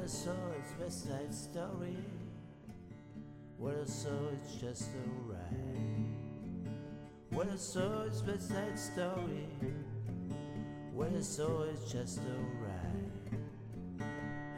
[0.00, 1.96] What I saw is West Side Story.
[3.58, 6.16] What I saw is just a ride.
[7.28, 9.46] What I saw is West Side Story.
[10.94, 13.12] What I saw is just a ride.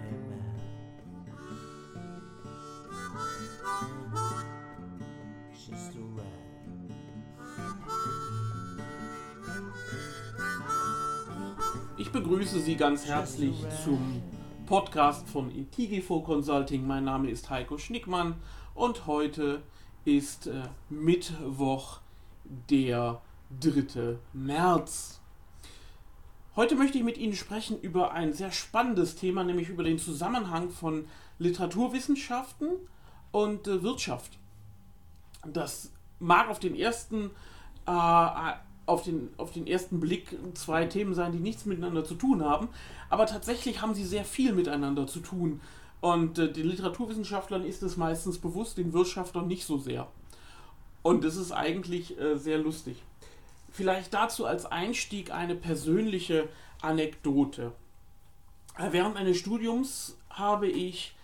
[0.01, 0.55] Hey man.
[5.57, 6.53] Just a ride.
[11.99, 14.23] Ich begrüße Sie ganz herzlich zum
[14.73, 16.87] Podcast von Intigifo Consulting.
[16.87, 18.37] Mein Name ist Heiko Schnickmann
[18.75, 19.63] und heute
[20.07, 22.01] ist äh, Mittwoch,
[22.71, 23.21] der
[23.61, 24.17] 3.
[24.33, 25.21] März.
[26.57, 30.71] Heute möchte ich mit Ihnen sprechen über ein sehr spannendes Thema, nämlich über den Zusammenhang
[30.71, 31.05] von
[31.39, 32.71] Literaturwissenschaften
[33.31, 34.39] und äh, Wirtschaft.
[35.47, 37.27] Das mag auf den ersten
[37.87, 38.53] äh,
[38.93, 42.69] auf den, auf den ersten Blick zwei Themen sein, die nichts miteinander zu tun haben,
[43.09, 45.61] aber tatsächlich haben sie sehr viel miteinander zu tun.
[46.01, 50.09] Und äh, den Literaturwissenschaftlern ist es meistens bewusst, den Wirtschaftlern nicht so sehr.
[51.03, 53.03] Und das ist eigentlich äh, sehr lustig.
[53.71, 56.49] Vielleicht dazu als Einstieg eine persönliche
[56.83, 57.73] Anekdote.
[58.79, 61.15] Äh, Während meines Studiums habe ich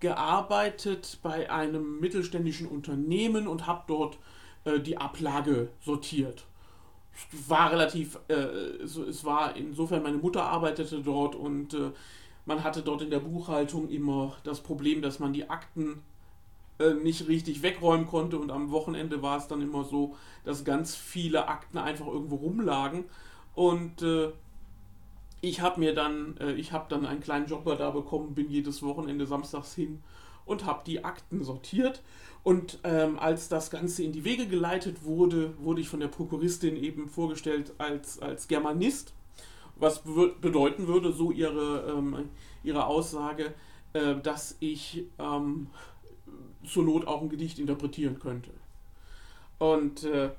[0.00, 4.18] gearbeitet bei einem mittelständischen Unternehmen und habe dort
[4.64, 6.46] äh, die Ablage sortiert
[7.48, 11.90] war relativ, äh, so, es war insofern, meine Mutter arbeitete dort und äh,
[12.46, 16.02] man hatte dort in der Buchhaltung immer das Problem, dass man die Akten
[16.78, 20.94] äh, nicht richtig wegräumen konnte und am Wochenende war es dann immer so, dass ganz
[20.94, 23.04] viele Akten einfach irgendwo rumlagen
[23.54, 24.30] und äh,
[25.40, 28.82] ich habe mir dann, äh, ich habe dann einen kleinen Jobber da bekommen, bin jedes
[28.82, 30.02] Wochenende samstags hin
[30.46, 32.02] und habe die Akten sortiert.
[32.48, 36.82] Und ähm, als das Ganze in die Wege geleitet wurde, wurde ich von der Prokuristin
[36.82, 39.12] eben vorgestellt als, als Germanist,
[39.76, 42.30] was be bedeuten würde, so ihre, ähm,
[42.64, 43.52] ihre Aussage,
[43.92, 45.66] äh, dass ich ähm,
[46.64, 48.48] zur Not auch ein Gedicht interpretieren könnte.
[49.58, 50.30] Und äh,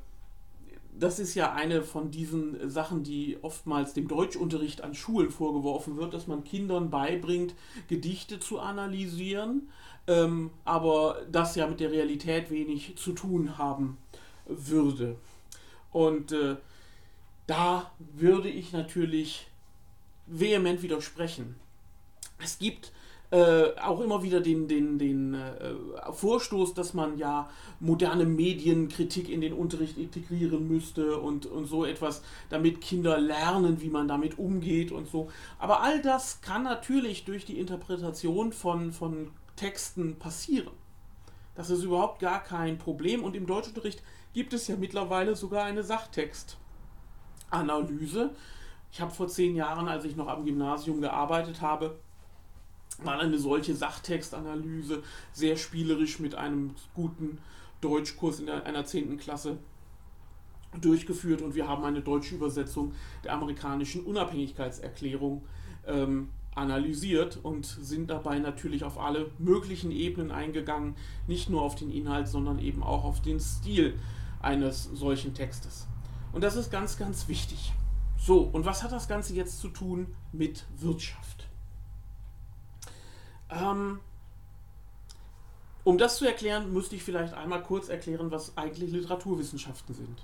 [0.97, 6.13] das ist ja eine von diesen Sachen, die oftmals dem Deutschunterricht an Schulen vorgeworfen wird,
[6.13, 7.55] dass man Kindern beibringt,
[7.87, 9.69] Gedichte zu analysieren,
[10.07, 13.97] ähm, aber das ja mit der Realität wenig zu tun haben
[14.45, 15.15] würde.
[15.91, 16.57] Und äh,
[17.47, 19.47] da würde ich natürlich
[20.27, 21.55] vehement widersprechen.
[22.41, 22.91] Es gibt
[23.31, 25.75] äh, auch immer wieder den, den, den äh,
[26.11, 27.47] Vorstoß, dass man ja
[27.79, 33.89] moderne Medienkritik in den Unterricht integrieren müsste und, und so etwas, damit Kinder lernen, wie
[33.89, 35.29] man damit umgeht und so.
[35.59, 40.73] Aber all das kann natürlich durch die Interpretation von, von Texten passieren.
[41.53, 44.01] Das ist überhaupt gar kein Problem und im Deutschunterricht
[44.33, 48.31] gibt es ja mittlerweile sogar eine Sachtextanalyse.
[48.91, 51.99] Ich habe vor zehn Jahren, als ich noch am Gymnasium gearbeitet habe,
[53.03, 57.37] mal eine solche Sachtextanalyse sehr spielerisch mit einem guten
[57.81, 59.17] Deutschkurs in einer 10.
[59.17, 59.57] Klasse
[60.81, 65.43] durchgeführt und wir haben eine deutsche Übersetzung der amerikanischen Unabhängigkeitserklärung
[65.87, 70.95] ähm, analysiert und sind dabei natürlich auf alle möglichen Ebenen eingegangen,
[71.27, 73.97] nicht nur auf den Inhalt, sondern eben auch auf den Stil
[74.41, 75.87] eines solchen Textes.
[76.33, 77.73] Und das ist ganz, ganz wichtig.
[78.17, 81.38] So, und was hat das Ganze jetzt zu tun mit Wirtschaft?
[83.49, 83.99] Ähm,
[85.83, 90.23] um das zu erklären, müsste ich vielleicht einmal kurz erklären, was eigentlich Literaturwissenschaften sind.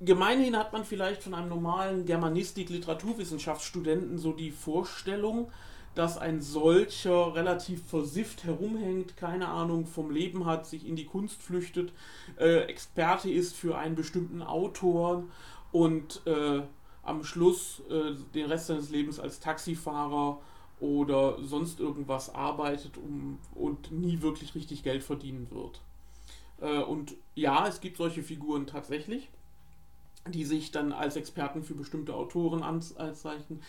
[0.00, 5.50] Gemeinhin hat man vielleicht von einem normalen Germanistik-Literaturwissenschaftsstudenten so die Vorstellung,
[5.94, 11.42] dass ein solcher relativ versifft herumhängt, keine Ahnung vom Leben hat, sich in die Kunst
[11.42, 11.94] flüchtet,
[12.38, 15.24] äh, Experte ist für einen bestimmten Autor
[15.72, 16.60] und äh,
[17.02, 20.38] am Schluss äh, den Rest seines Lebens als Taxifahrer
[20.80, 25.80] oder sonst irgendwas arbeitet um, und nie wirklich richtig Geld verdienen wird.
[26.60, 29.30] Äh, und ja, es gibt solche Figuren tatsächlich,
[30.28, 33.62] die sich dann als Experten für bestimmte Autoren anzeichnen.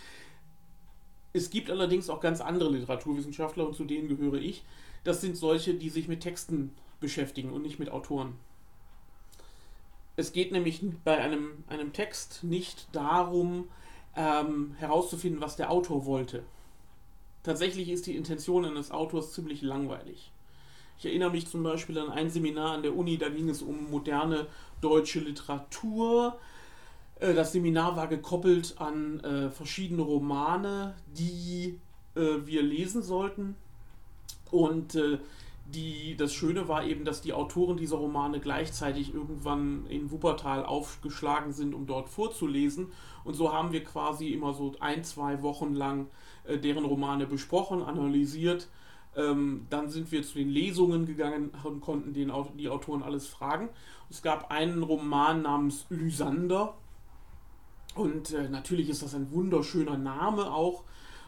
[1.34, 4.66] Es gibt allerdings auch ganz andere Literaturwissenschaftler und zu denen gehöre ich.
[5.04, 8.34] Das sind solche, die sich mit Texten beschäftigen und nicht mit Autoren.
[10.16, 13.70] Es geht nämlich bei einem, einem Text nicht darum,
[14.16, 16.44] ähm, herauszufinden, was der Autor wollte
[17.48, 20.34] Tatsächlich ist die Intention eines Autors ziemlich langweilig.
[21.00, 23.90] Ich erinnere mich zum Beispiel an ein Seminar an der Uni, da ging es um
[23.90, 24.48] moderne
[24.82, 26.38] deutsche Literatur.
[27.22, 31.80] Äh, das Seminar war gekoppelt an äh, verschiedene Romane, die
[32.16, 33.56] äh, wir lesen sollten.
[34.52, 34.98] Und
[35.74, 41.52] die, das Schöne war eben, dass die Autoren dieser Romane gleichzeitig irgendwann in Wuppertal aufgeschlagen
[41.52, 42.92] sind, um dort vorzulesen.
[43.24, 46.08] Und so haben wir quasi immer so ein, zwei Wochen lang
[46.46, 48.70] äh, deren Romane besprochen, analysiert.
[49.16, 53.70] Ähm, dann sind wir zu den Lesungen gegangen und konnten den, die Autoren alles fragen.
[54.10, 56.76] Es gab einen Roman namens Lysander.
[57.96, 60.84] Und äh, natürlich ist das ein wunderschöner Name auch.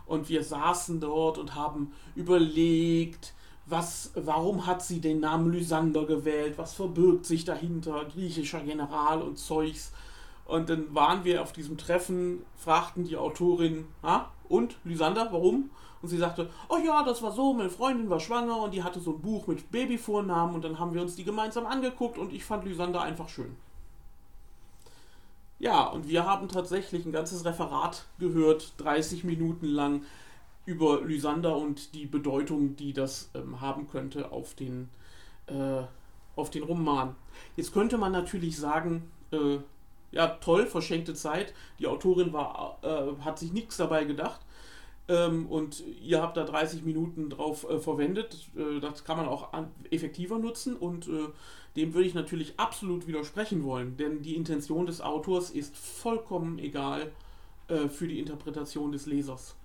[0.06, 3.34] Und wir saßen dort und haben überlegt,
[3.70, 9.38] was, warum hat sie den Namen Lysander gewählt, was verbirgt sich dahinter, griechischer General und
[9.38, 9.92] Zeugs.
[10.46, 15.70] Und dann waren wir auf diesem Treffen, fragten die Autorin, ah, und Lysander, warum?
[16.02, 19.00] Und sie sagte, oh ja, das war so, meine Freundin war schwanger und die hatte
[19.00, 22.46] so ein Buch mit Babyvornamen und dann haben wir uns die gemeinsam angeguckt und ich
[22.46, 23.56] fand Lysander einfach schön.
[25.60, 30.04] Ja, und wir haben tatsächlich ein ganzes Referat gehört, 30 Minuten lang,
[30.66, 34.90] über Lysander und die Bedeutung, die das ähm, haben könnte auf den,
[35.48, 35.82] äh,
[36.36, 37.16] auf den Roman.
[37.56, 39.58] Jetzt könnte man natürlich sagen, äh,
[40.12, 41.54] ja toll, verschenkte Zeit.
[41.80, 44.42] Die Autorin war, äh, hat sich nichts dabei gedacht.
[45.10, 48.48] Ähm, und ihr habt da 30 Minuten drauf äh, verwendet.
[48.56, 49.50] Äh, das kann man auch
[49.90, 51.28] effektiver nutzen und äh,
[51.76, 57.12] dem würde ich natürlich absolut widersprechen wollen, denn die Intention des Autors ist vollkommen egal
[57.68, 59.56] für die Interpretation des Lesers.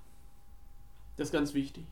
[1.16, 1.84] Das ist ganz wichtig.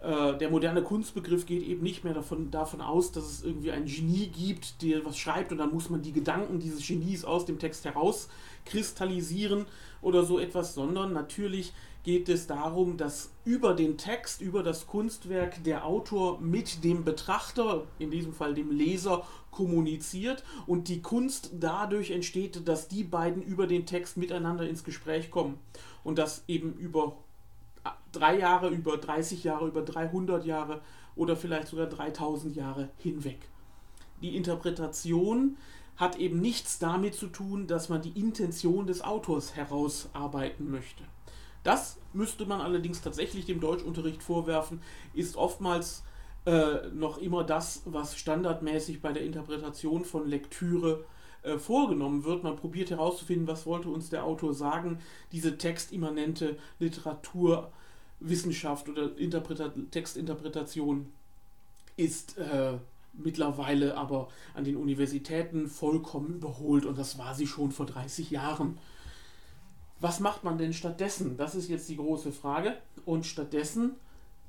[0.00, 3.86] Äh, der moderne Kunstbegriff geht eben nicht mehr davon, davon aus, dass es irgendwie ein
[3.86, 7.58] Genie gibt, der was schreibt und dann muss man die Gedanken dieses Genies aus dem
[7.58, 9.66] Text herauskristallisieren
[10.00, 11.72] oder so etwas, sondern natürlich
[12.04, 17.84] geht es darum, dass über den Text, über das Kunstwerk der Autor mit dem Betrachter,
[17.98, 23.66] in diesem Fall dem Leser, kommuniziert und die Kunst dadurch entsteht, dass die beiden über
[23.66, 25.58] den Text miteinander ins Gespräch kommen
[26.04, 27.16] und das eben über
[28.12, 30.80] drei Jahre, über 30 Jahre, über 300 Jahre
[31.16, 33.48] oder vielleicht sogar 3000 Jahre hinweg.
[34.22, 35.56] Die Interpretation
[35.96, 41.04] hat eben nichts damit zu tun, dass man die Intention des Autors herausarbeiten möchte.
[41.64, 44.80] Das müsste man allerdings tatsächlich dem Deutschunterricht vorwerfen,
[45.12, 46.04] ist oftmals
[46.46, 51.17] äh, noch immer das, was standardmäßig bei der Interpretation von Lektüre äh,
[51.58, 52.42] vorgenommen wird.
[52.42, 54.98] Man probiert herauszufinden, was wollte uns der Autor sagen.
[55.32, 57.70] Diese textimmanente Literatur
[58.20, 61.12] Wissenschaft oder Interpreta Textinterpretation
[61.96, 62.74] ist äh,
[63.12, 68.78] mittlerweile aber an den Universitäten vollkommen überholt und das war sie schon vor 30 Jahren.
[70.00, 71.36] Was macht man denn stattdessen?
[71.36, 72.76] Das ist jetzt die große Frage.
[73.04, 73.96] Und stattdessen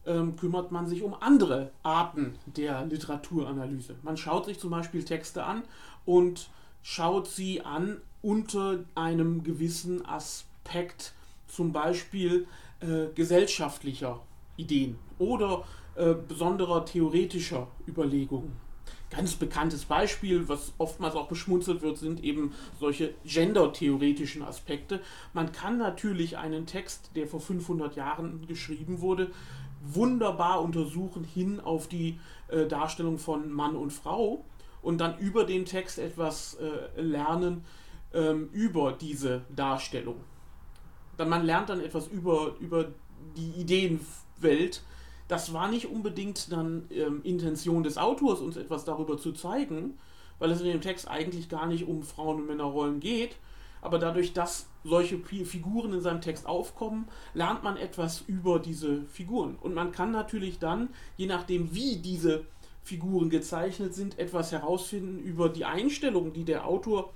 [0.06, 3.96] ähm, kümmert man sich um andere Arten der Literaturanalyse.
[4.04, 5.64] Man schaut sich zum Beispiel Texte an
[6.06, 6.50] und
[6.82, 11.14] schaut sie an unter einem gewissen Aspekt,
[11.48, 12.48] zum Beispiel
[12.82, 14.20] äh, gesellschaftlicher
[14.58, 15.64] Ideen oder
[15.96, 18.54] äh, besonderer theoretischer Überlegungen.
[19.10, 25.02] Ganz bekanntes Beispiel, was oftmals auch beschmunzelt wird, sind eben solche gendertheoretischen Aspekte.
[25.34, 29.32] Man kann natürlich einen Text, der vor 500 Jahren geschrieben wurde,
[29.82, 34.44] wunderbar untersuchen hin auf die äh, Darstellung von Mann und Frau
[34.82, 37.66] und dann über den Text etwas äh, lernen
[38.14, 40.18] ähm, über diese Darstellung
[41.20, 42.88] dann man lernt dann etwas über, über
[43.36, 44.82] die Ideenwelt.
[45.28, 50.00] Das war nicht unbedingt dann ähm, Intention des Autors, uns etwas darüber zu zeigen,
[50.40, 53.36] weil es in dem Text eigentlich gar nicht um Frauen- und Männerrollen geht.
[53.82, 59.56] Aber dadurch, dass solche Figuren in seinem Text aufkommen, lernt man etwas über diese Figuren.
[59.56, 62.46] Und man kann natürlich dann, je nachdem, wie diese
[62.90, 67.14] Figuren gezeichnet sind, etwas herausfinden über die Einstellung, die der Autor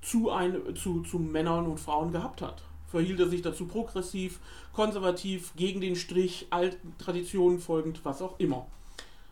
[0.00, 4.40] zu, ein, zu, zu Männern und Frauen gehabt hat verhielt er sich dazu progressiv,
[4.72, 8.66] konservativ, gegen den Strich, alten Traditionen folgend, was auch immer.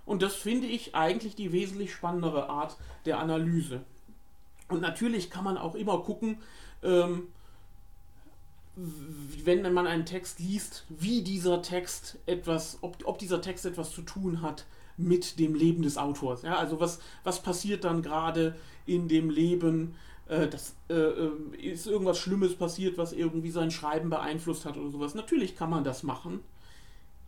[0.06, 3.80] Und das finde ich eigentlich die wesentlich spannendere Art der Analyse.
[4.68, 6.38] Und natürlich kann man auch immer gucken,
[6.82, 7.28] ähm,
[8.76, 14.02] wenn man einen Text liest, wie dieser Text etwas, ob, ob dieser Text etwas zu
[14.02, 16.42] tun hat mit dem Leben des Autors.
[16.42, 18.54] Ja, also was, was passiert dann gerade
[18.86, 19.94] in dem Leben
[20.26, 24.90] äh, das äh, äh, ist irgendwas Schlimmes passiert, was irgendwie sein Schreiben beeinflusst hat oder
[24.90, 25.14] sowas.
[25.14, 26.40] Natürlich kann man das machen.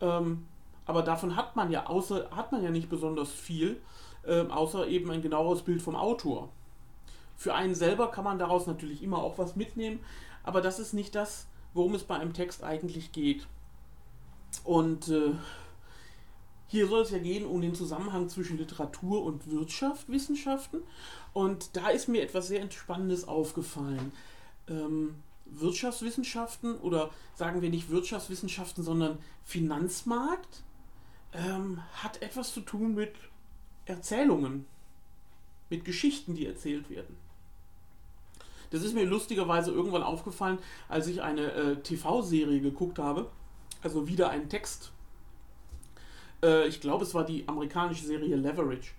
[0.01, 0.45] Ähm,
[0.85, 3.81] aber davon hat man ja außer hat man ja nicht besonders viel,
[4.23, 6.49] äh, außer eben ein genaueres Bild vom Autor.
[7.35, 9.99] Für einen selber kann man daraus natürlich immer auch was mitnehmen,
[10.43, 13.47] aber das ist nicht das, worum es bei einem Text eigentlich geht.
[14.63, 15.33] Und äh,
[16.67, 20.81] hier soll es ja gehen um den Zusammenhang zwischen Literatur und Wirtschaft, Wissenschaften.
[21.33, 24.11] Und da ist mir etwas sehr Spannendes aufgefallen.
[24.67, 30.63] Ähm, Wirtschaftswissenschaften oder sagen wir nicht Wirtschaftswissenschaften, sondern Finanzmarkt
[31.33, 33.13] ähm, hat etwas zu tun mit
[33.85, 34.65] Erzählungen,
[35.69, 37.15] mit Geschichten, die erzählt werden.
[38.69, 40.59] Das ist mir lustigerweise irgendwann aufgefallen,
[40.89, 43.31] als ich eine äh, TV-Serie geguckt habe.
[43.81, 44.91] Also wieder ein Text.
[46.43, 48.91] Äh, ich glaube, es war die amerikanische Serie Leverage.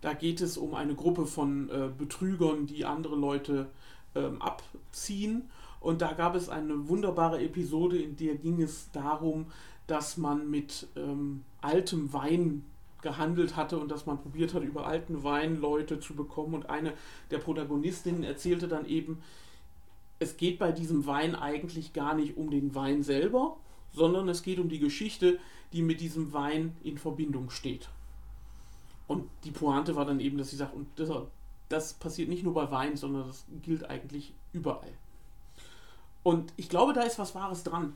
[0.00, 3.66] Da geht es um eine Gruppe von äh, Betrügern, die andere Leute
[4.14, 5.48] ähm, abziehen.
[5.80, 9.46] Und da gab es eine wunderbare Episode, in der ging es darum,
[9.86, 12.64] dass man mit ähm, altem Wein
[13.02, 16.54] gehandelt hatte und dass man probiert hat, über alten Wein Leute zu bekommen.
[16.54, 16.92] Und eine
[17.30, 19.22] der Protagonistinnen erzählte dann eben,
[20.18, 23.56] es geht bei diesem Wein eigentlich gar nicht um den Wein selber,
[23.96, 25.38] sondern es geht um die Geschichte,
[25.72, 27.88] die mit diesem Wein in Verbindung steht.
[29.08, 31.10] Und die Pointe war dann eben, dass sie sagt, und das,
[31.70, 34.92] das passiert nicht nur bei Wein, sondern das gilt eigentlich überall.
[36.22, 37.94] Und ich glaube, da ist was Wahres dran.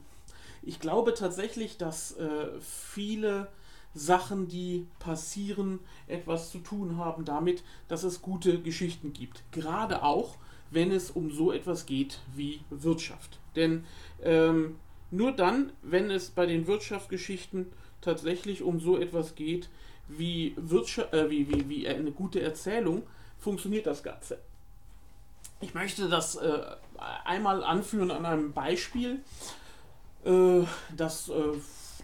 [0.62, 3.49] Ich glaube tatsächlich, dass äh, viele
[3.92, 9.42] Sachen, die passieren, etwas zu tun haben damit, dass es gute Geschichten gibt.
[9.52, 10.37] Gerade auch,
[10.71, 13.38] wenn es um so etwas geht wie Wirtschaft.
[13.57, 13.85] Denn
[14.23, 14.76] ähm,
[15.11, 17.67] nur dann, wenn es bei den Wirtschaftsgeschichten
[18.00, 19.69] tatsächlich um so etwas geht
[20.09, 23.02] wie, Wirtschaft, äh, wie, wie, wie eine gute Erzählung,
[23.38, 24.38] funktioniert das Ganze.
[25.61, 26.61] Ich möchte das äh,
[27.25, 29.21] einmal anführen an einem Beispiel,
[30.25, 30.62] äh,
[30.97, 31.52] das äh,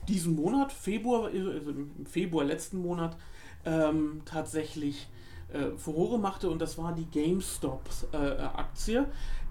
[0.08, 3.16] diesen Monat, Februar, also im Februar letzten Monat,
[3.64, 5.08] ähm, tatsächlich
[5.52, 9.06] äh, Furore machte und das war die GameStop-Aktie, äh,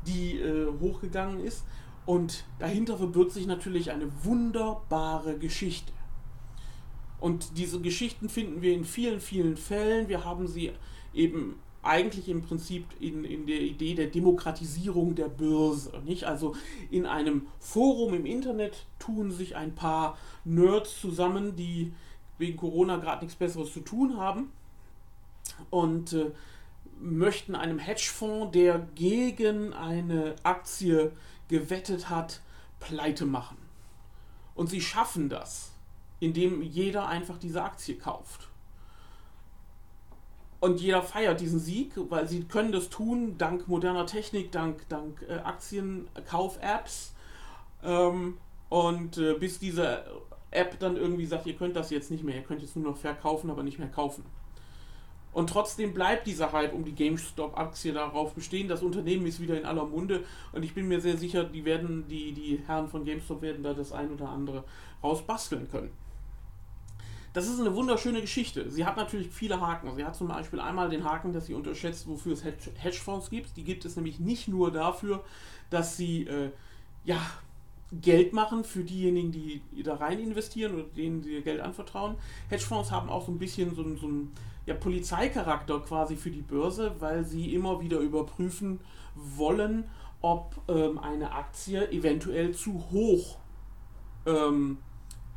[0.07, 1.63] die äh, hochgegangen ist.
[2.05, 5.91] Und dahinter verbirgt sich natürlich eine wunderbare Geschichte.
[7.19, 10.07] Und diese Geschichten finden wir in vielen, vielen Fällen.
[10.07, 10.71] Wir haben sie
[11.13, 15.91] eben eigentlich im Prinzip in, in der Idee der Demokratisierung der Börse.
[16.03, 16.25] Nicht?
[16.25, 16.55] Also
[16.89, 21.93] in einem Forum im Internet tun sich ein paar Nerds zusammen, die
[22.37, 24.51] wegen Corona gerade nichts Besseres zu tun haben
[25.69, 26.31] und äh,
[26.99, 31.11] möchten einem Hedgefonds, der gegen eine Aktie
[31.47, 32.41] gewettet hat,
[32.79, 33.57] pleite machen.
[34.55, 35.71] Und sie schaffen das,
[36.19, 38.49] indem jeder einfach diese Aktie kauft.
[40.59, 45.21] Und jeder feiert diesen Sieg, weil sie können das tun, dank moderner Technik, dank, dank
[45.27, 47.13] äh, Aktienkauf-Apps.
[47.83, 48.37] Ähm,
[48.69, 50.03] und äh, bis diese
[50.49, 52.97] App dann irgendwie sagt, ihr könnt das jetzt nicht mehr, ihr könnt jetzt nur noch
[52.97, 54.25] verkaufen, aber nicht mehr kaufen.
[55.35, 58.69] Und trotzdem bleibt die Sache halt um die GameStop-Aktie darauf bestehen.
[58.69, 60.23] Das Unternehmen ist wieder in aller Munde
[60.53, 63.73] und ich bin mir sehr sicher, die werden, die, die Herren von GameStop werden da
[63.73, 64.63] das ein oder andere
[65.03, 65.91] rausbasteln können.
[67.33, 68.71] Das ist eine wunderschöne Geschichte.
[68.71, 69.93] Sie hat natürlich viele Haken.
[69.93, 73.57] Sie hat zum Beispiel einmal den Haken, dass sie unterschätzt, wofür es Hedgefonds gibt.
[73.57, 75.21] Die gibt es nämlich nicht nur dafür,
[75.69, 76.51] dass sie äh,
[77.03, 77.19] ja,
[77.91, 82.15] Geld machen für diejenigen, die da rein investieren oder denen sie ihr Geld anvertrauen.
[82.47, 84.31] Hedgefonds haben auch so ein bisschen so, so einen
[84.65, 88.79] ja, Polizeicharakter quasi für die Börse, weil sie immer wieder überprüfen
[89.15, 89.83] wollen,
[90.21, 93.37] ob ähm, eine Aktie eventuell zu hoch
[94.25, 94.79] ähm,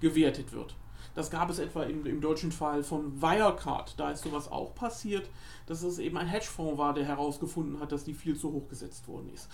[0.01, 0.75] gewertet wird.
[1.15, 3.99] Das gab es etwa im, im, deutschen Fall von Wirecard.
[3.99, 5.29] Da ist sowas auch passiert,
[5.67, 9.09] dass es eben ein Hedgefonds war, der herausgefunden hat, dass die viel zu hoch gesetzt
[9.09, 9.51] worden ist.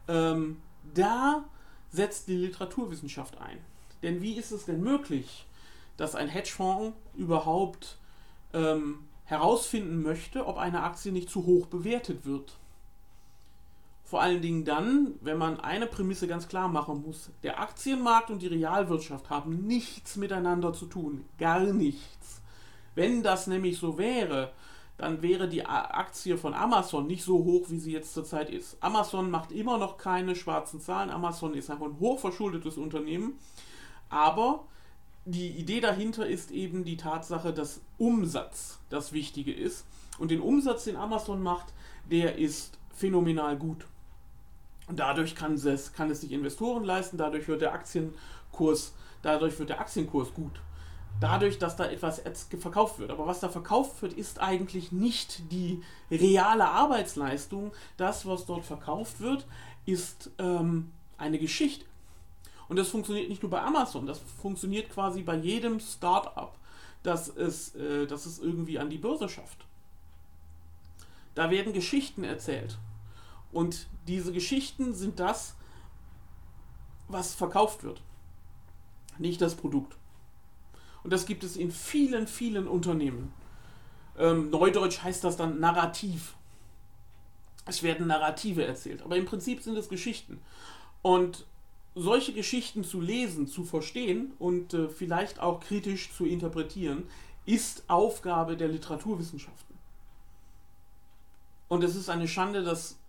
[0.08, 0.58] ähm,
[0.96, 1.46] da
[1.92, 3.58] setzt die Literaturwissenschaft ein.
[4.04, 5.46] Denn wie ist es denn möglich,
[5.98, 7.98] dass ein Hedgefonds überhaupt
[8.54, 12.54] ähm, herausfinden möchte, ob eine Aktie nicht zu hoch bewertet wird?
[14.10, 17.30] Vor allen Dingen dann, wenn man eine Prämisse ganz klar machen muss.
[17.44, 21.26] Der Aktienmarkt und die Realwirtschaft haben nichts miteinander zu tun.
[21.38, 22.42] Gar nichts.
[22.96, 24.52] Wenn das nämlich so wäre,
[25.00, 28.76] dann wäre die Aktie von Amazon nicht so hoch, wie sie jetzt zurzeit ist.
[28.82, 31.10] Amazon macht immer noch keine schwarzen Zahlen.
[31.10, 33.40] Amazon ist einfach ein hochverschuldetes Unternehmen.
[34.10, 34.66] Aber
[35.24, 39.86] die Idee dahinter ist eben die Tatsache, dass Umsatz das Wichtige ist.
[40.18, 41.74] Und den Umsatz, den Amazon macht,
[42.12, 43.86] der ist phänomenal gut.
[44.90, 49.70] Und dadurch kann es, kann es sich Investoren leisten, dadurch wird der Aktienkurs, dadurch wird
[49.70, 50.60] der Aktienkurs gut.
[51.20, 52.22] Dadurch, dass da etwas
[52.60, 53.12] verkauft wird.
[53.12, 57.74] Aber was da verkauft wird, ist eigentlich nicht die reale Arbeitsleistung.
[57.98, 59.46] Das, was dort verkauft wird,
[59.86, 61.86] ist ähm, eine Geschichte.
[62.70, 66.54] Und das funktioniert nicht nur bei Amazon, das funktioniert quasi bei jedem Startup,
[67.02, 69.66] das es, äh, das es irgendwie an die Börse schafft.
[71.34, 72.78] Da werden Geschichten erzählt.
[73.52, 75.56] Und diese Geschichten sind das,
[77.08, 78.02] was verkauft wird,
[79.18, 79.98] nicht das Produkt.
[81.10, 83.34] Und das gibt es in vielen, vielen Unternehmen.
[84.16, 86.36] Ähm, Neudeutsch heißt das dann Narrativ.
[87.66, 90.40] Es werden Narrative erzählt, aber im Prinzip sind es Geschichten.
[91.02, 91.48] Und
[91.96, 97.08] solche Geschichten zu lesen, zu verstehen und äh, vielleicht auch kritisch zu interpretieren,
[97.48, 99.76] ist Aufgabe der Literaturwissenschaften.
[101.70, 103.00] Und es ist eine Schande, dass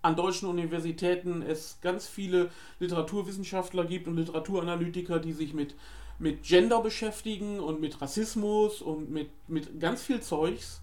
[0.00, 5.74] an deutschen Universitäten es ganz viele Literaturwissenschaftler gibt und Literaturanalytiker, die sich mit,
[6.18, 10.80] mit Gender beschäftigen und mit Rassismus und mit, mit ganz viel Zeugs.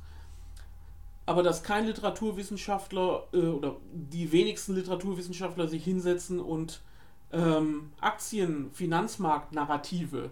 [1.25, 6.81] Aber dass kein Literaturwissenschaftler äh, oder die wenigsten Literaturwissenschaftler sich hinsetzen und
[7.31, 10.31] ähm, Aktien, Finanzmarkt-Narrative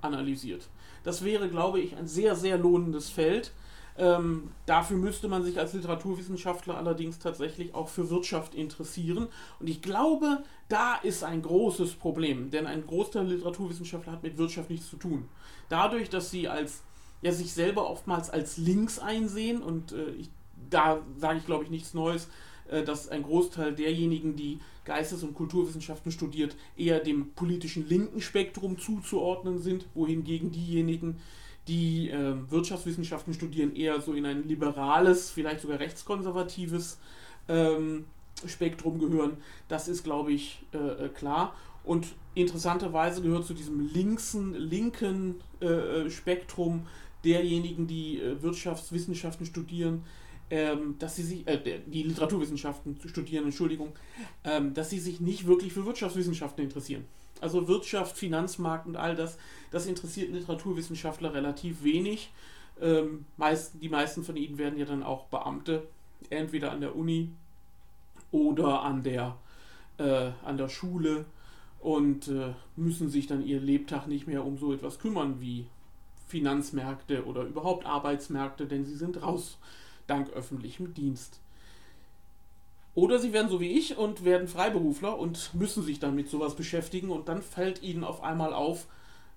[0.00, 0.68] analysiert.
[1.04, 3.52] Das wäre, glaube ich, ein sehr, sehr lohnendes Feld
[3.98, 9.26] ähm, dafür müsste man sich als Literaturwissenschaftler allerdings tatsächlich auch für Wirtschaft interessieren.
[9.58, 14.38] Und ich glaube, da ist ein großes Problem, denn ein Großteil der Literaturwissenschaftler hat mit
[14.38, 15.28] Wirtschaft nichts zu tun.
[15.68, 16.82] Dadurch, dass sie als
[17.22, 20.30] ja, sich selber oftmals als links einsehen und äh, ich,
[20.70, 22.28] da sage ich glaube ich nichts Neues,
[22.68, 28.78] äh, dass ein Großteil derjenigen, die Geistes- und Kulturwissenschaften studiert, eher dem politischen linken Spektrum
[28.78, 31.16] zuzuordnen sind, wohingegen diejenigen,
[31.68, 36.98] die äh, Wirtschaftswissenschaften studieren, eher so in ein liberales, vielleicht sogar rechtskonservatives
[37.48, 38.06] ähm,
[38.46, 39.36] Spektrum gehören.
[39.68, 41.54] Das ist, glaube ich, äh, äh, klar.
[41.84, 46.86] Und interessanterweise gehört zu diesem linksen, linken äh, äh Spektrum
[47.24, 50.04] derjenigen, die äh, Wirtschaftswissenschaften studieren,
[50.50, 51.44] ähm, dass sie sich,
[51.86, 53.92] die Literaturwissenschaften studieren, Entschuldigung,
[54.44, 57.04] ähm, dass sie sich nicht wirklich für Wirtschaftswissenschaften interessieren.
[57.40, 59.38] Also Wirtschaft, Finanzmarkt und all das,
[59.70, 62.30] das interessiert Literaturwissenschaftler relativ wenig.
[62.80, 65.88] Ähm, meist, die meisten von ihnen werden ja dann auch Beamte,
[66.30, 67.30] entweder an der Uni
[68.30, 69.36] oder an der,
[69.98, 71.24] äh, an der Schule
[71.80, 75.66] und äh, müssen sich dann ihr Lebtag nicht mehr um so etwas kümmern wie
[76.26, 79.58] Finanzmärkte oder überhaupt Arbeitsmärkte, denn sie sind raus
[80.06, 81.40] dank öffentlichem Dienst.
[82.94, 86.56] Oder sie werden so wie ich und werden Freiberufler und müssen sich dann mit sowas
[86.56, 88.86] beschäftigen und dann fällt ihnen auf einmal auf,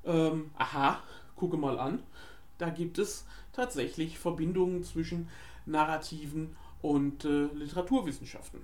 [0.05, 0.99] ähm, aha,
[1.35, 2.01] gucke mal an,
[2.57, 5.29] da gibt es tatsächlich Verbindungen zwischen
[5.65, 8.61] Narrativen und äh, Literaturwissenschaften.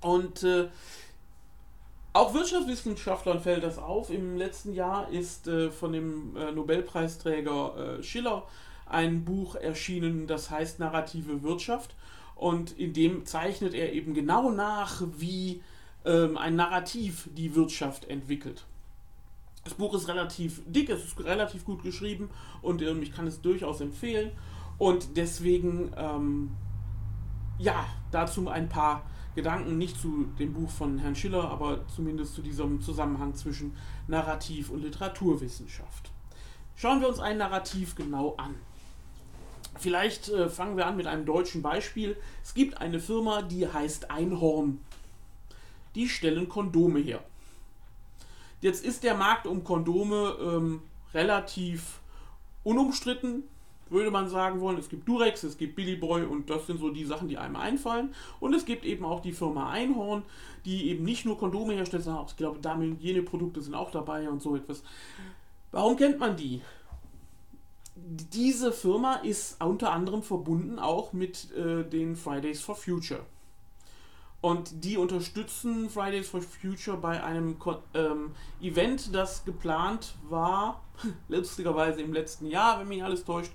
[0.00, 0.68] Und äh,
[2.12, 4.10] auch Wirtschaftswissenschaftlern fällt das auf.
[4.10, 8.46] Im letzten Jahr ist äh, von dem äh, Nobelpreisträger äh, Schiller
[8.86, 11.94] ein Buch erschienen, das heißt Narrative Wirtschaft
[12.42, 15.62] und in dem zeichnet er eben genau nach, wie
[16.04, 18.66] ähm, ein Narrativ die Wirtschaft entwickelt.
[19.62, 23.40] Das Buch ist relativ dick, es ist relativ gut geschrieben und ähm, ich kann es
[23.42, 24.32] durchaus empfehlen.
[24.76, 26.50] Und deswegen, ähm,
[27.58, 32.42] ja, dazu ein paar Gedanken, nicht zu dem Buch von Herrn Schiller, aber zumindest zu
[32.42, 33.76] diesem Zusammenhang zwischen
[34.08, 36.10] Narrativ und Literaturwissenschaft.
[36.74, 38.56] Schauen wir uns ein Narrativ genau an.
[39.82, 42.16] Vielleicht äh, fangen wir an mit einem deutschen Beispiel.
[42.44, 44.78] Es gibt eine Firma, die heißt Einhorn.
[45.96, 47.20] Die stellen Kondome her.
[48.60, 51.98] Jetzt ist der Markt um Kondome ähm, relativ
[52.62, 53.42] unumstritten,
[53.90, 54.78] würde man sagen wollen.
[54.78, 57.56] Es gibt Durex, es gibt Billy Boy und das sind so die Sachen, die einem
[57.56, 58.14] einfallen.
[58.38, 60.22] Und es gibt eben auch die Firma Einhorn,
[60.64, 64.40] die eben nicht nur Kondome herstellt, sondern auch, ich glaube, Damenhygieneprodukte sind auch dabei und
[64.40, 64.84] so etwas.
[65.72, 66.60] Warum kennt man die?
[67.94, 73.20] Diese Firma ist unter anderem verbunden auch mit äh, den Fridays for Future.
[74.40, 77.56] Und die unterstützen Fridays for Future bei einem
[77.94, 80.82] ähm, Event, das geplant war,
[81.28, 83.52] lustigerweise im letzten Jahr, wenn mich alles täuscht.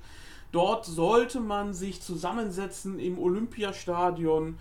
[0.53, 4.57] Dort sollte man sich zusammensetzen im Olympiastadion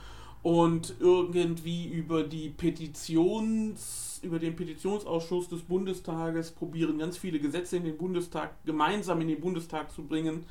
[0.46, 7.84] und irgendwie über die Petitions über den Petitionsausschuss des Bundestages probieren, ganz viele Gesetze in
[7.84, 10.46] den Bundestag gemeinsam in den Bundestag zu bringen,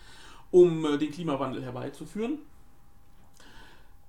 [0.52, 2.40] um äh, den Klimawandel herbeizuführen.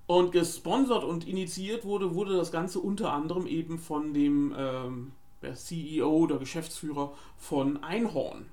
[0.08, 5.12] Und gesponsert und initiiert wurde, wurde das Ganze unter anderem eben von dem ähm,
[5.54, 8.46] CEO oder Geschäftsführer von Einhorn.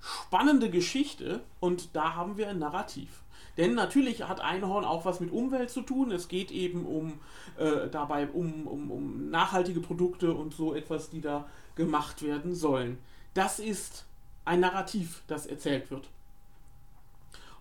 [0.00, 3.21] Spannende Geschichte und da haben wir ein Narrativ.
[3.56, 6.10] Denn natürlich hat Einhorn auch was mit Umwelt zu tun.
[6.10, 7.20] Es geht eben um
[7.58, 12.98] äh, dabei um, um, um nachhaltige Produkte und so etwas, die da gemacht werden sollen.
[13.34, 14.06] Das ist
[14.44, 16.08] ein Narrativ, das erzählt wird.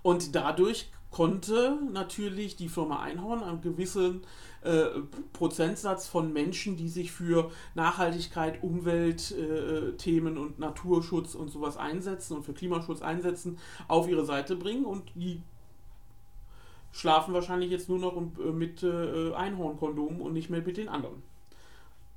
[0.01, 4.21] Und dadurch konnte natürlich die Firma Einhorn einen gewissen
[4.61, 4.85] äh,
[5.33, 12.43] Prozentsatz von Menschen, die sich für Nachhaltigkeit, Umweltthemen äh, und Naturschutz und sowas einsetzen und
[12.43, 14.85] für Klimaschutz einsetzen, auf ihre Seite bringen.
[14.85, 15.41] Und die
[16.91, 21.23] schlafen wahrscheinlich jetzt nur noch äh, mit äh, Einhornkondomen und nicht mehr mit den anderen.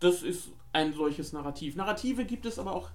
[0.00, 1.76] Das ist ein solches Narrativ.
[1.76, 2.90] Narrative gibt es aber auch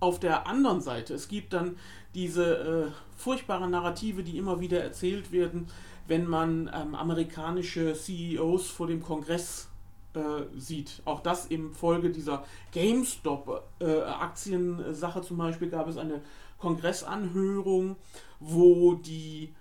[0.00, 1.14] auf der anderen Seite.
[1.14, 1.76] Es gibt dann
[2.14, 5.68] diese äh, furchtbaren Narrative, die immer wieder erzählt werden,
[6.08, 9.68] wenn man ähm, amerikanische CEOs vor dem Kongress
[10.14, 11.02] äh, sieht.
[11.04, 16.22] Auch das im Folge dieser GameStop-Aktiensache äh, zum Beispiel gab es eine
[16.58, 17.94] Kongressanhörung,
[18.40, 19.54] wo die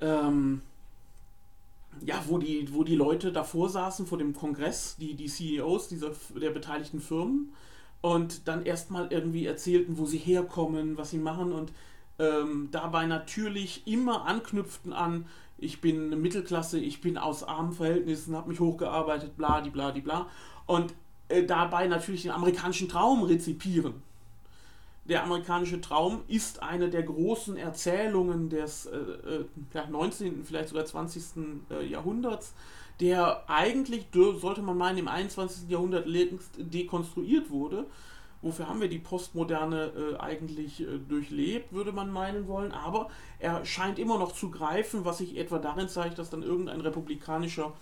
[0.00, 0.60] ähm,
[2.04, 6.12] ja, wo die, wo die Leute davor saßen vor dem Kongress, die, die CEOs dieser,
[6.40, 7.52] der beteiligten Firmen
[8.00, 11.72] und dann erstmal irgendwie erzählten, wo sie herkommen, was sie machen und
[12.18, 15.26] ähm, dabei natürlich immer anknüpften an,
[15.58, 19.92] ich bin eine Mittelklasse, ich bin aus armen Verhältnissen, habe mich hochgearbeitet, bla, die, bla,
[19.92, 20.28] die, bla.
[20.66, 20.94] Und
[21.28, 23.94] äh, dabei natürlich den amerikanischen Traum rezipieren.
[25.06, 31.22] Der amerikanische Traum ist eine der großen Erzählungen des äh, äh, 19., vielleicht sogar 20.
[31.70, 32.54] Äh, Jahrhunderts,
[33.00, 35.68] der eigentlich, sollte man meinen, im 21.
[35.68, 37.86] Jahrhundert längst dekonstruiert wurde
[38.44, 42.72] wofür haben wir die Postmoderne äh, eigentlich äh, durchlebt, würde man meinen wollen.
[42.72, 46.82] Aber er scheint immer noch zu greifen, was sich etwa darin zeigt, dass dann irgendein
[46.82, 47.72] republikanischer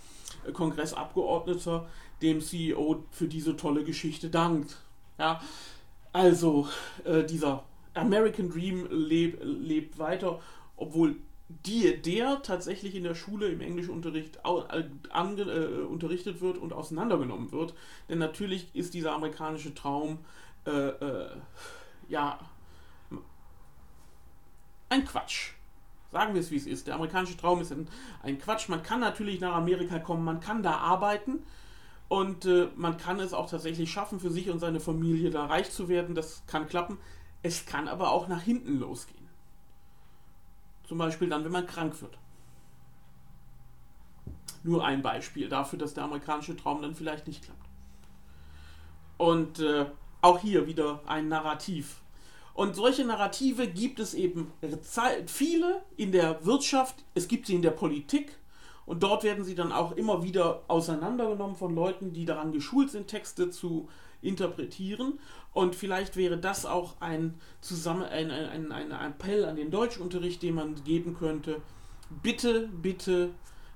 [0.47, 1.87] äh, Kongressabgeordneter
[2.23, 4.79] dem CEO für diese tolle Geschichte dankt.
[5.19, 5.41] Ja,
[6.12, 6.68] also
[7.05, 10.40] äh, dieser American Dream leb, lebt weiter,
[10.77, 11.16] obwohl
[11.66, 17.53] die, der tatsächlich in der Schule im Englischunterricht äh, ange, äh, unterrichtet wird und auseinandergenommen
[17.53, 17.75] wird.
[18.09, 20.18] Denn natürlich ist dieser amerikanische Traum
[20.66, 21.31] äh, äh,
[22.09, 22.38] ja,
[24.88, 25.53] ein Quatsch.
[26.11, 26.87] Sagen wir es, wie es ist.
[26.87, 27.88] Der amerikanische Traum ist ein,
[28.22, 28.68] ein Quatsch.
[28.68, 31.42] Man kann natürlich nach Amerika kommen, man kann da arbeiten
[32.12, 35.70] und äh, man kann es auch tatsächlich schaffen, für sich und seine Familie da reich
[35.70, 36.14] zu werden.
[36.14, 36.98] Das kann klappen.
[37.42, 39.31] Es kann aber auch nach hinten losgehen.
[40.87, 42.18] Zum Beispiel dann, wenn man krank wird.
[44.62, 47.66] Nur ein Beispiel dafür, dass der amerikanische Traum dann vielleicht nicht klappt.
[49.16, 49.87] Und äh,
[50.20, 52.03] auch hier wieder ein Narrativ.
[52.53, 54.53] Und solche Narrative gibt es eben
[55.25, 58.37] viele in der Wirtschaft, es gibt sie in der Politik
[58.87, 63.09] und dort werden sie dann auch immer wieder auseinandergenommen von Leuten, die daran geschult sind,
[63.09, 63.88] Texte zu
[64.23, 65.18] interpretieren.
[65.53, 70.42] Und vielleicht wäre das auch ein, Zusammen ein, ein, ein, ein Appell an den Deutschunterricht,
[70.42, 71.61] den man geben könnte.
[72.23, 73.31] Bitte, bitte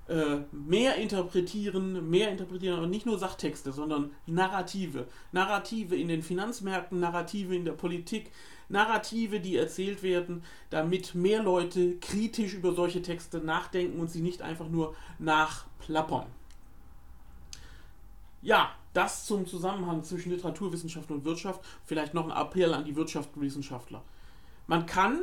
[0.08, 5.06] äh, mehr interpretieren, mehr interpretieren, aber nicht nur Sachtexte, sondern Narrative.
[5.32, 8.30] Narrative in den Finanzmärkten, Narrative in der Politik,
[8.68, 14.42] Narrative, die erzählt werden, damit mehr Leute kritisch über solche Texte nachdenken und sie nicht
[14.42, 16.26] einfach nur nachplappern.
[18.42, 21.60] Ja, das zum Zusammenhang zwischen Literaturwissenschaft und Wirtschaft.
[21.84, 24.02] Vielleicht noch ein Appell an die Wirtschaftswissenschaftler.
[24.68, 25.20] Man kann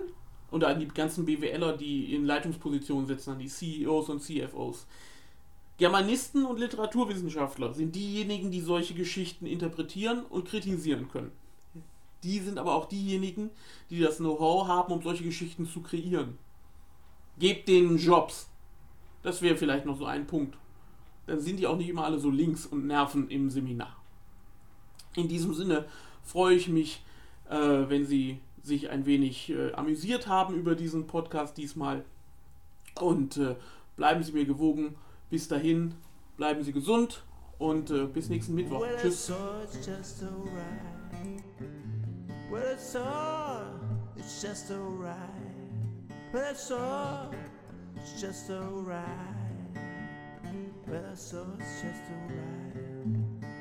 [0.53, 4.85] und an die ganzen BWLer, die in Leitungspositionen sitzen, an die CEOs und CFOs.
[5.79, 11.31] Germanisten und Literaturwissenschaftler sind diejenigen, die solche Geschichten interpretieren und kritisieren können.
[12.21, 13.49] Die sind aber auch diejenigen,
[13.89, 16.37] die das Know-how haben, um solche Geschichten zu kreieren.
[17.39, 18.47] Gebt denen Jobs.
[19.23, 20.55] Das wäre vielleicht noch so ein Punkt.
[21.25, 23.95] Dann sind die auch nicht immer alle so links und nerven im Seminar.
[25.15, 25.85] In diesem Sinne
[26.21, 27.01] freue ich mich,
[27.49, 32.03] äh, wenn Sie sich ein wenig äh, amüsiert haben über diesen Podcast diesmal.
[32.99, 33.55] Und äh,
[33.95, 34.95] bleiben Sie mir gewogen.
[35.29, 35.93] Bis dahin,
[36.37, 37.23] bleiben Sie gesund
[37.59, 38.81] und äh, bis nächsten Mittwoch.
[38.81, 39.29] Well, Tschüss.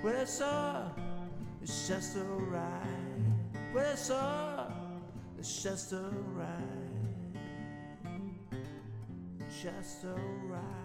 [0.02, 0.92] Well, it's all,
[1.62, 2.82] it's just alright.
[3.72, 4.51] Well, it's all.
[5.42, 6.46] It's just alright.
[9.60, 10.81] Just alright.